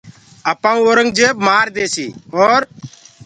[0.51, 2.61] آپآئونٚ اورنٚگجيب مآرديسيٚ اور